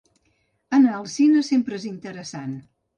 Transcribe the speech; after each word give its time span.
Anar 0.79 0.95
al 1.01 1.07
cine 1.17 1.45
sempre 1.53 1.81
és 1.81 1.89
interessant. 1.95 2.63